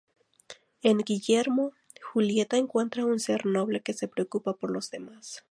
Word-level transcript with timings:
En 0.81 0.97
Guillermo, 0.97 1.73
Julieta 2.01 2.57
encuentra 2.57 3.05
un 3.05 3.19
ser 3.19 3.45
noble 3.45 3.81
que 3.81 3.93
se 3.93 4.07
preocupa 4.07 4.55
por 4.55 4.71
los 4.71 4.89
demás. 4.89 5.39